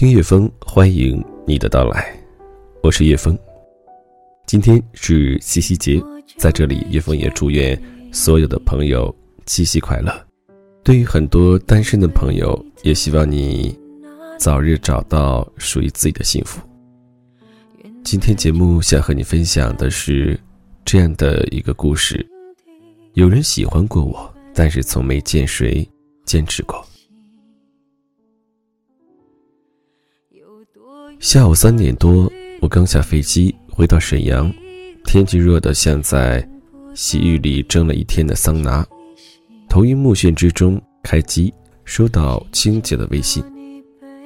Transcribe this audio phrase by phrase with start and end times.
[0.00, 2.18] 听叶风，欢迎你的到来，
[2.82, 3.38] 我是叶风。
[4.46, 6.02] 今天是七夕节，
[6.38, 7.78] 在这里，叶风也祝愿
[8.10, 10.10] 所有的朋友七夕快乐。
[10.82, 13.78] 对于很多单身的朋友，也希望你
[14.38, 16.62] 早日找到属于自己的幸福。
[18.02, 20.40] 今天节目想和你分享的是
[20.82, 22.26] 这样的一个故事：
[23.12, 25.86] 有人喜欢过我，但是从没见谁
[26.24, 26.82] 坚持过。
[31.20, 34.50] 下午三点多，我刚下飞机回到沈阳，
[35.04, 36.42] 天气热得像在
[36.94, 38.84] 洗浴里蒸了一天的桑拿。
[39.68, 41.52] 头晕目眩之中，开机
[41.84, 43.44] 收到青姐的微信：“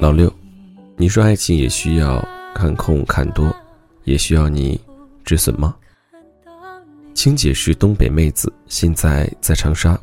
[0.00, 0.30] 老六，
[0.96, 2.20] 你说爱情也需要
[2.56, 3.54] 看空看多，
[4.02, 4.78] 也需要你
[5.24, 5.76] 止损吗？”
[7.14, 9.96] 青姐是东北妹子，现在在长沙。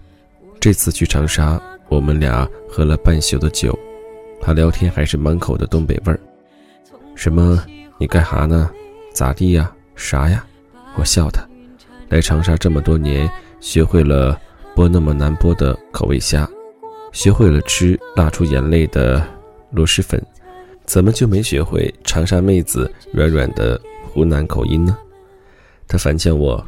[0.58, 3.78] 这次去长沙，我们俩喝了半宿的酒，
[4.40, 6.20] 她聊天还是满口的东北味儿。
[7.18, 7.60] 什么？
[7.98, 8.70] 你干哈呢？
[9.12, 9.74] 咋地呀？
[9.96, 10.46] 啥呀？
[10.96, 11.42] 我笑他，
[12.10, 13.28] 来长沙这么多年，
[13.60, 14.40] 学会了
[14.76, 16.48] 剥那么难剥的口味虾，
[17.12, 19.28] 学会了吃辣出眼泪的
[19.72, 20.24] 螺蛳粉，
[20.86, 23.82] 怎么就没学会长沙妹子软软的
[24.14, 24.96] 湖南口音呢？
[25.88, 26.64] 他反将我，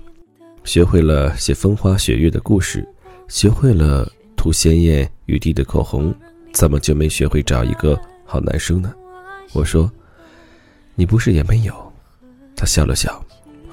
[0.63, 2.84] 学会了写风花雪月的故事，
[3.28, 6.11] 学会了涂鲜艳雨滴的口红，
[6.53, 8.91] 怎么就没学会找一个好男生呢？
[9.53, 9.88] 我说。
[11.00, 11.73] 你不是也没有？
[12.58, 13.23] 他笑了笑，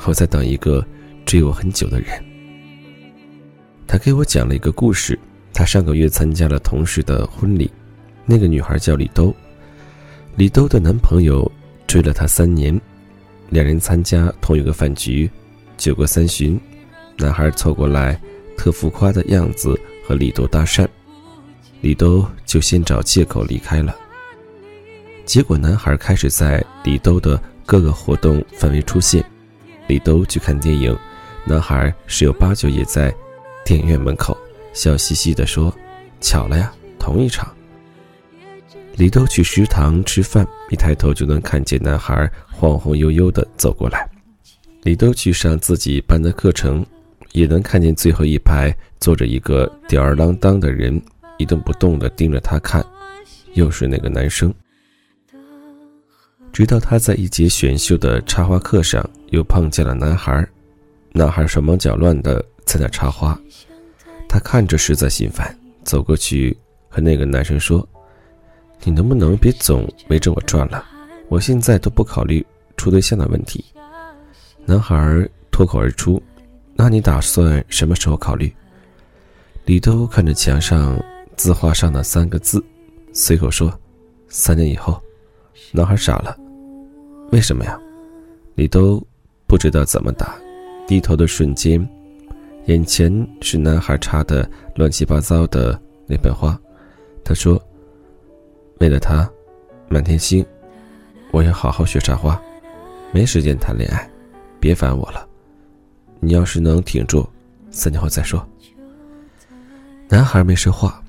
[0.05, 0.87] 我在等一个
[1.25, 2.25] 追我很久的人。
[3.85, 5.19] 他给我讲了一个故事。
[5.53, 7.69] 他上个月参加了同事的婚礼，
[8.27, 9.35] 那个女孩叫李兜。
[10.37, 11.51] 李兜的男朋友
[11.89, 12.81] 追了她三年，
[13.49, 15.29] 两人参加同一个饭局，
[15.77, 16.61] 酒过三巡，
[17.19, 18.21] 男孩凑过来，
[18.57, 20.87] 特浮夸的样子和李兜搭讪，
[21.81, 23.97] 李兜就先找借口离开了。
[25.25, 29.23] 结果，男孩开始在李兜的各个活动范围出现。
[29.89, 30.97] 李兜去看电影，
[31.45, 33.13] 男孩十有八九也在
[33.65, 34.39] 电影院门口，
[34.73, 35.75] 笑嘻嘻地说
[36.23, 37.53] ：“巧了呀，同一场。”
[38.95, 44.09] 李兜去食堂吃饭，一抬头就能看见男孩晃晃悠悠地走过来。
[44.85, 46.87] 李兜去上自己班的课程，
[47.33, 51.03] 也能看见最后一排坐着一个吊儿郎当的人，
[51.37, 52.87] 一动不动地盯着他看，
[53.55, 54.55] 又是那个男生。
[56.57, 60.43] 直到他在一节选秀的插花课上又碰见了男孩，
[61.13, 63.39] 男孩手忙脚乱的在那插花，
[64.27, 66.57] 他看着实在心烦，走过去
[66.89, 67.87] 和那个男生说
[68.85, 70.83] ：“你能不能别总围着我转了？
[71.29, 72.43] 我现在都不考虑
[72.79, 73.63] 处对象的问题。”
[74.65, 76.23] 男孩脱口而出
[76.75, 78.51] ：“那你打算什么时候考虑？”
[79.67, 80.99] 李兜看着墙上
[81.37, 82.65] 字画上的三个字，
[83.13, 83.71] 随口说
[84.31, 84.99] ：“三年以后。”
[85.71, 86.35] 男孩傻了。
[87.33, 87.79] 为什么呀？
[88.55, 89.05] 你都
[89.47, 90.35] 不知道怎么打。
[90.87, 91.87] 低头的瞬间，
[92.67, 96.59] 眼前是男孩插的乱七八糟的那盆花。
[97.25, 97.61] 他说
[98.79, 99.29] ：“为了他，
[99.89, 100.47] 满天星，
[101.33, 102.41] 我要好好学插花，
[103.13, 104.09] 没时间谈恋爱，
[104.61, 105.29] 别烦我了。
[106.21, 107.29] 你要是能挺住，
[107.71, 108.43] 三年后再说。”
[110.09, 111.03] 男孩没说话。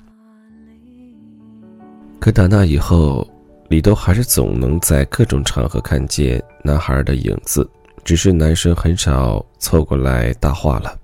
[2.18, 3.26] 可打那以后。
[3.68, 7.68] 李兜还是总能在各种场合看见男孩的影子，
[8.02, 10.98] 只是男生很少凑过来搭话了。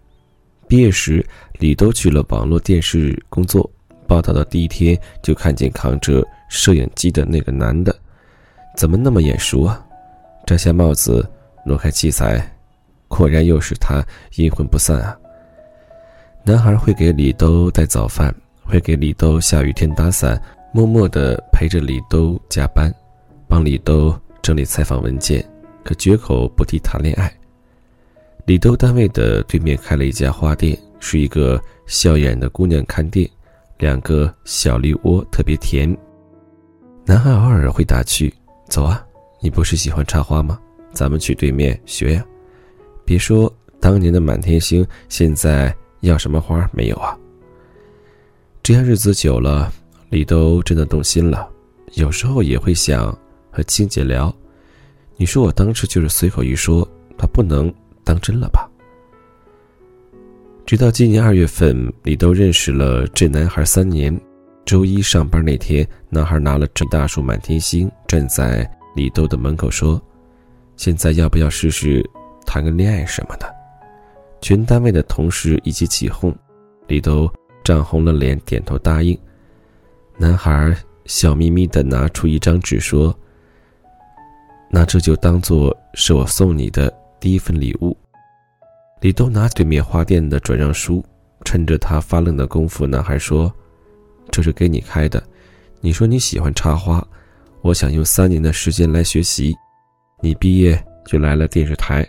[0.67, 1.25] 毕业时，
[1.59, 3.71] 李兜去了网络电视工作，
[4.07, 7.95] 报道的第一天就看见扛着摄影机的那个男的，
[8.79, 9.85] 怎么那么眼熟啊？
[10.47, 11.29] 摘下帽子，
[11.67, 12.51] 挪开器材，
[13.09, 14.03] 果然又是他，
[14.37, 15.15] 阴魂不散啊！
[16.43, 20.41] 男孩会给李兜带早饭，会给李兜下雨天打伞。
[20.77, 22.93] 默默地陪着李兜加班，
[23.47, 24.13] 帮李兜
[24.43, 25.49] 整理采访文件，
[25.85, 27.33] 可绝口不提谈恋爱。
[28.45, 33.31] 李兜单位的对面开了一家花店，是一个笑眼的姑娘看店，
[33.79, 35.97] 两个小梨窝特别甜。
[37.05, 38.35] 男孩偶尔会打趣
[38.69, 39.07] ：“走啊，
[39.41, 40.59] 你不是喜欢插花吗？
[40.93, 42.27] 咱们去对面学呀。
[43.05, 43.49] 别说
[43.79, 47.17] 当年的满天星，现在要什么花没有啊？”
[48.61, 49.73] 这样日子久了。
[50.15, 51.51] 李兜真的动心了，
[51.95, 53.07] 有时候也会想
[53.51, 54.33] 和青姐聊。
[55.17, 56.89] 你说我当时就是随口一说，
[57.19, 57.75] 他不能
[58.05, 58.71] 当真了吧？
[60.65, 64.17] 直到今年二月份，李兜认识了这男孩三年。
[64.65, 68.65] 周一上班那天，男孩拿了这大束满天星，站在
[68.95, 70.01] 李兜的门口说
[70.79, 72.09] ：“现在要不要试试
[72.47, 73.53] 谈个恋爱什么的？”
[74.41, 76.33] 全单位的同事一起起哄，
[76.87, 77.29] 李兜
[77.65, 79.19] 涨红了脸，点头答应。
[80.17, 80.77] 男孩
[81.07, 83.15] 笑眯眯的拿出一张纸说
[84.71, 87.97] ：“那这就当做是我送你的第一份礼物。”
[89.03, 91.05] 李豆拿对面花店的转让书，
[91.45, 93.53] 趁着他发愣的功夫，男孩说
[94.31, 95.23] ：“这是给你开的。
[95.81, 97.07] 你说你喜欢插花，
[97.61, 99.55] 我想用三年的时间来学习。
[100.23, 102.07] 你毕业就来了电视台，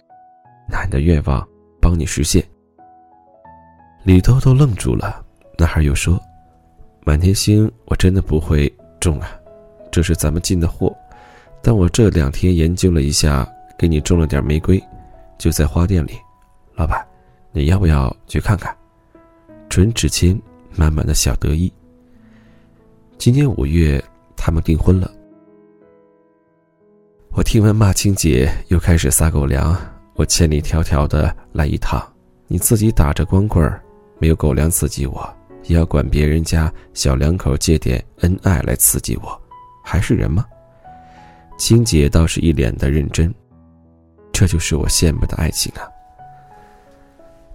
[0.69, 1.46] 那你的愿望
[1.81, 2.42] 帮你实现。”
[4.06, 5.25] 李豆豆愣住了，
[5.58, 6.22] 男孩又说
[7.06, 9.30] ：“满天星，我真的不会种啊，
[9.92, 10.92] 这是咱们进的货。
[11.62, 13.48] 但我这两天研究了一下，
[13.78, 14.84] 给你种了点玫瑰，
[15.38, 16.13] 就在花店里。”
[16.74, 17.06] 老板，
[17.52, 18.75] 你要不要去看看？
[19.69, 20.40] 唇齿间
[20.75, 21.72] 满满的小得意。
[23.19, 24.04] 今年五月，
[24.36, 25.12] 他们订婚了。
[27.34, 29.78] 我听闻骂青姐，又开始撒狗粮。
[30.16, 32.01] 我千里迢迢的来一趟，
[32.48, 33.84] 你自己打着光棍儿，
[34.18, 35.35] 没有狗粮刺激我，
[35.68, 39.42] 也要管别人家小两口借点恩爱来刺激我，
[39.84, 40.46] 还是人吗？
[41.58, 43.34] 青姐倒是一脸的认真，
[44.32, 45.88] 这就是我羡慕的爱情啊。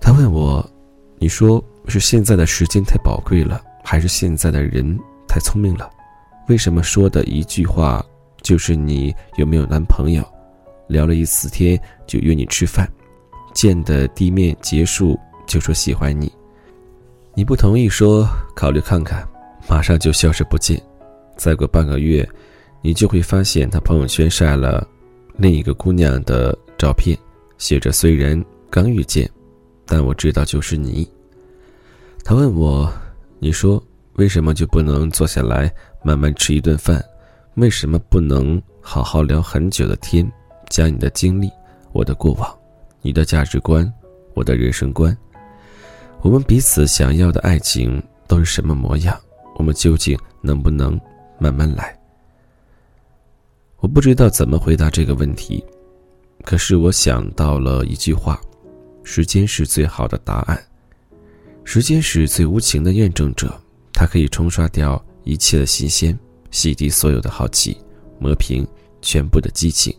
[0.00, 0.66] 他问我
[1.20, 4.98] ：“你说是现在的时间太宝贵了，还是现在的人
[5.28, 5.90] 太聪明了？
[6.48, 8.04] 为什么说的一句话
[8.42, 10.24] 就是你有没有男朋友？
[10.88, 12.90] 聊了一次天就约你吃饭，
[13.54, 15.16] 见的地面结束
[15.46, 16.32] 就说喜欢你，
[17.40, 19.26] 你不同意说考虑看看，
[19.66, 20.78] 马上就消失不见。
[21.38, 22.28] 再过半个月，
[22.82, 24.86] 你就会发现他朋友圈晒了
[25.38, 27.16] 另一个姑娘的照片，
[27.56, 29.26] 写着虽然刚遇见。”
[29.88, 31.10] 但我知道就是你。
[32.22, 32.92] 他问我
[33.40, 33.82] ：“你说
[34.16, 35.72] 为什么就不能坐下来
[36.04, 37.02] 慢慢吃一顿饭？
[37.54, 40.30] 为什么不能好好聊很久的天，
[40.68, 41.50] 讲你的经历、
[41.92, 42.54] 我的过往、
[43.00, 43.90] 你的价值观、
[44.34, 45.16] 我的人生观？
[46.22, 49.18] 我们彼此想要的爱情都是什么模样？
[49.56, 51.00] 我们究竟能不能
[51.38, 51.98] 慢慢来？”
[53.80, 55.64] 我不知道怎么回答这个问题，
[56.44, 58.40] 可是我想到了一句话。
[59.02, 60.62] 时间是最好的答案，
[61.64, 63.58] 时间是最无情的验证者，
[63.94, 66.16] 它可以冲刷掉一切的新鲜，
[66.50, 67.76] 洗涤所有的好奇，
[68.18, 68.64] 磨平
[69.00, 69.92] 全部的激情，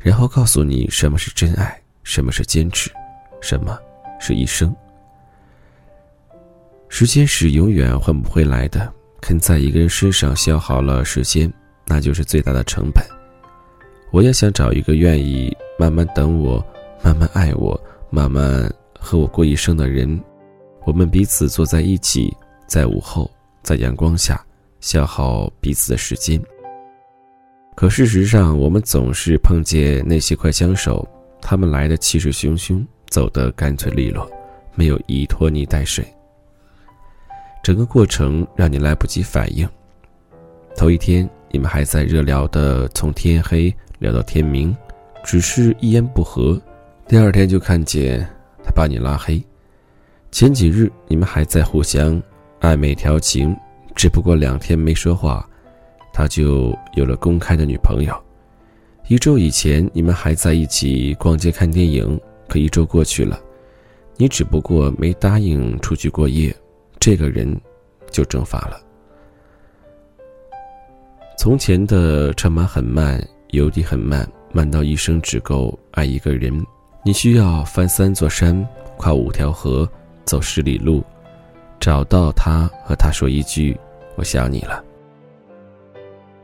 [0.00, 2.90] 然后告诉你什么是真爱，什么是坚持，
[3.42, 3.78] 什么
[4.18, 4.74] 是一生。
[6.88, 11.52] 时间是永远换不回来的，肯在一个人身上消耗了时间，
[11.86, 13.04] 那就是最大的成本。
[14.10, 16.64] 我也想找一个愿意慢慢等我，
[17.02, 17.78] 慢慢爱我。
[18.10, 20.18] 慢慢和我过一生的人，
[20.86, 22.34] 我们彼此坐在一起，
[22.66, 23.30] 在午后，
[23.62, 24.42] 在阳光下，
[24.80, 26.42] 消耗彼此的时间。
[27.76, 31.06] 可事实上，我们总是碰见那些快枪手，
[31.42, 34.26] 他们来的气势汹汹，走得干脆利落，
[34.74, 36.02] 没有一拖泥带水。
[37.62, 39.68] 整个过程让你来不及反应。
[40.76, 44.74] 头一天，你们还在热聊的从天黑聊到天明，
[45.24, 46.60] 只是一言不合。
[47.06, 48.20] 第二天就看见
[48.62, 49.42] 他把你拉黑，
[50.30, 52.22] 前几日你们还在互相
[52.60, 53.56] 暧昧调情，
[53.94, 55.48] 只不过两天没说话，
[56.12, 58.14] 他就有了公开的女朋友。
[59.08, 63.40] 一周以前你们还在一起逛街看电影，可一周过去了，
[64.16, 66.54] 你只不过没答应出去过夜，
[67.00, 67.58] 这个人
[68.10, 68.80] 就蒸发了。
[71.38, 76.52] 从前的车马很慢，邮递很慢，慢到一生只够爱一个人。
[77.04, 79.88] 你需要翻三座山，跨五条河，
[80.24, 81.02] 走十里路，
[81.78, 83.78] 找到他和他说一句
[84.16, 84.84] “我想你了”。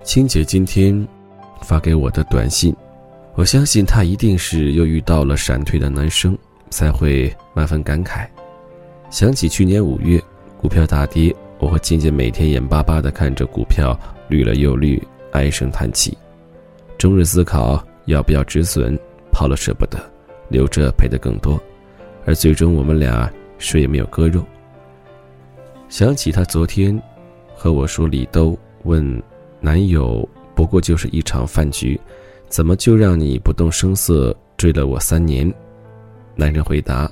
[0.05, 1.07] 青姐今天
[1.61, 2.75] 发给我的短信，
[3.35, 6.39] 我相信她一定是又遇到了闪退的男生，
[6.71, 8.29] 才会万分感慨。
[9.11, 10.23] 想起去年五月
[10.65, 13.95] 股票大跌，我和静静每天眼巴巴地看着股票
[14.29, 15.01] 绿了又绿，
[15.33, 16.17] 唉声叹气，
[16.97, 18.99] 终日思考要不要止损，
[19.31, 19.99] 抛了舍不得。
[20.49, 21.61] 留着赔的更多，
[22.25, 24.43] 而最终我们俩谁也没有割肉。
[25.91, 26.99] 想起他昨天
[27.55, 29.23] 和我说，李兜问
[29.61, 32.01] 男友，不过就是一场饭局，
[32.49, 35.53] 怎么就让你不动声色追了我三年？
[36.35, 37.11] 男人回答：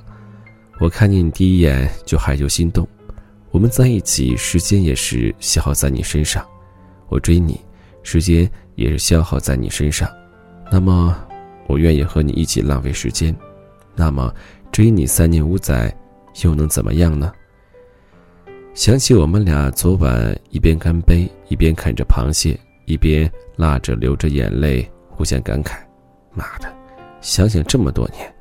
[0.79, 2.87] 我看见你第一眼就害羞心动，
[3.53, 6.43] 我们在一起时间也是消耗在你身上，
[7.07, 7.61] 我追你，
[8.01, 10.09] 时间也是消耗在你身上，
[10.71, 11.15] 那么。
[11.65, 13.33] 我愿意和你一起浪费时间，
[13.95, 14.33] 那么
[14.69, 15.95] 追你三年五载，
[16.43, 17.31] 又能怎么样呢？
[18.73, 25.77] 想起我们俩昨晚一边干杯，一边啃着螃蟹，一边辣着流着眼泪，互相感慨：
[26.33, 26.67] 妈的，
[27.21, 28.35] 想想这么多年，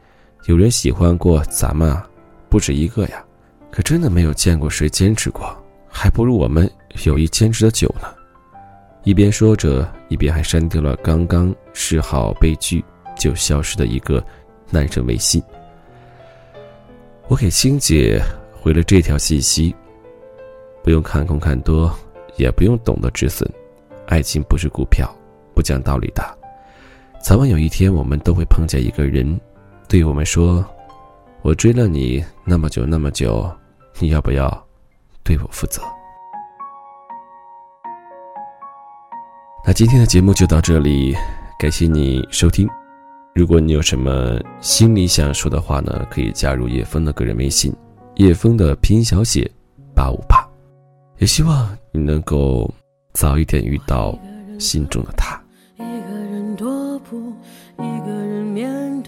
[0.47, 2.05] 有人喜欢过咱们啊，
[2.51, 3.25] 不止一个呀，
[3.73, 5.51] 可真的没有见过谁坚持过，
[5.89, 6.71] 还不如我们
[7.05, 8.07] 友谊坚持的久呢。
[9.03, 12.85] 一边说着，一边还删掉了刚刚示好悲剧
[13.19, 14.23] 就消失的一个
[14.69, 15.43] 男生微信。
[17.29, 19.75] 我给青姐回了这条信息：
[20.85, 21.91] 不用看空看多，
[22.37, 23.51] 也不用懂得止损，
[24.07, 25.11] 爱情不是股票，
[25.55, 26.23] 不讲道理的。
[27.23, 29.41] 早晚有一天，我们都会碰见一个人，
[29.89, 30.63] 对我们说
[31.41, 33.51] ：“我追了你那么久那么久，
[33.99, 34.67] 你要不要
[35.23, 35.83] 对我负责？”
[39.65, 41.15] 那今天的节目就到这里，
[41.59, 42.69] 感谢你收听。
[43.35, 47.75] 如果你有什么心里想说的话呢，可以加入叶枫的个人微信，
[48.17, 49.51] 叶枫的拼音小写
[49.95, 50.47] 八五八。
[51.19, 52.69] 也希望你能够
[53.13, 54.19] 早一点遇到
[54.59, 55.41] 心中的他。
[55.77, 57.33] 一个人踱步，
[57.79, 58.22] 一个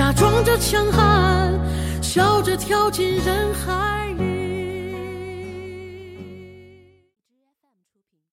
[0.00, 1.52] 假装着强悍，
[2.00, 4.09] 笑着跳进人海。